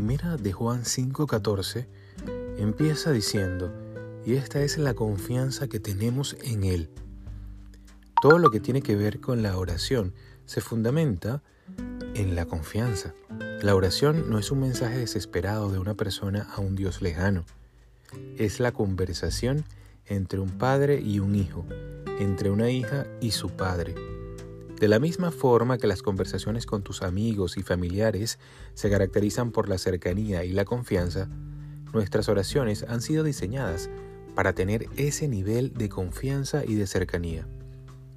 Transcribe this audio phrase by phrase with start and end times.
[0.00, 1.88] de Juan 5:14
[2.56, 3.72] empieza diciendo,
[4.24, 6.88] y esta es la confianza que tenemos en Él.
[8.22, 10.14] Todo lo que tiene que ver con la oración
[10.46, 11.42] se fundamenta
[12.14, 13.12] en la confianza.
[13.60, 17.44] La oración no es un mensaje desesperado de una persona a un Dios lejano.
[18.36, 19.64] Es la conversación
[20.06, 21.66] entre un padre y un hijo,
[22.20, 23.96] entre una hija y su padre.
[24.80, 28.38] De la misma forma que las conversaciones con tus amigos y familiares
[28.74, 31.28] se caracterizan por la cercanía y la confianza,
[31.92, 33.90] nuestras oraciones han sido diseñadas
[34.36, 37.48] para tener ese nivel de confianza y de cercanía.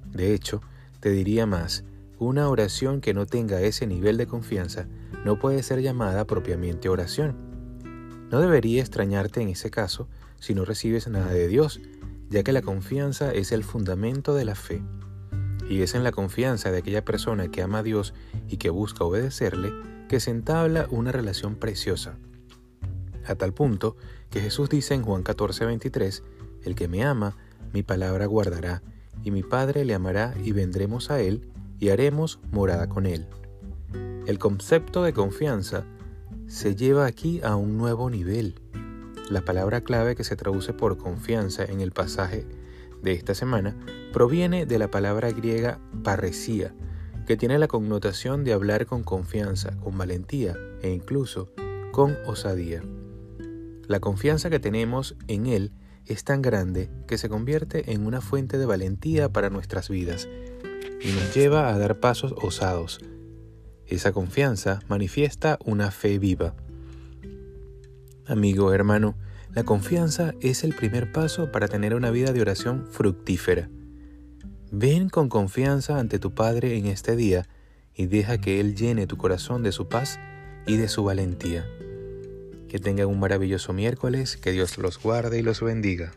[0.06, 0.60] De hecho,
[1.00, 1.82] te diría más,
[2.20, 4.86] una oración que no tenga ese nivel de confianza
[5.24, 7.34] no puede ser llamada propiamente oración.
[8.30, 10.08] No debería extrañarte en ese caso
[10.38, 11.80] si no recibes nada de Dios,
[12.30, 14.80] ya que la confianza es el fundamento de la fe.
[15.68, 18.14] Y es en la confianza de aquella persona que ama a Dios
[18.48, 19.72] y que busca obedecerle
[20.08, 22.16] que se entabla una relación preciosa.
[23.26, 23.96] A tal punto
[24.30, 26.22] que Jesús dice en Juan 14:23,
[26.64, 27.36] El que me ama,
[27.72, 28.82] mi palabra guardará,
[29.24, 31.48] y mi Padre le amará y vendremos a él
[31.78, 33.26] y haremos morada con él.
[34.26, 35.84] El concepto de confianza
[36.46, 38.60] se lleva aquí a un nuevo nivel.
[39.30, 42.46] La palabra clave que se traduce por confianza en el pasaje
[43.02, 43.76] de esta semana
[44.12, 46.74] proviene de la palabra griega parresía,
[47.26, 51.52] que tiene la connotación de hablar con confianza, con valentía e incluso
[51.92, 52.82] con osadía.
[53.86, 55.72] La confianza que tenemos en Él
[56.06, 60.28] es tan grande que se convierte en una fuente de valentía para nuestras vidas
[61.00, 63.00] y nos lleva a dar pasos osados.
[63.86, 66.54] Esa confianza manifiesta una fe viva.
[68.26, 69.16] Amigo, hermano,
[69.54, 73.68] la confianza es el primer paso para tener una vida de oración fructífera.
[74.70, 77.46] Ven con confianza ante tu Padre en este día
[77.94, 80.18] y deja que Él llene tu corazón de su paz
[80.66, 81.66] y de su valentía.
[82.68, 86.12] Que tengan un maravilloso miércoles, que Dios los guarde y los bendiga.